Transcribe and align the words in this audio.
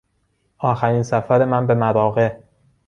آخرین 0.57 1.03
سفر 1.03 1.45
من 1.45 1.67
به 1.67 1.73
مراغه 1.75 2.43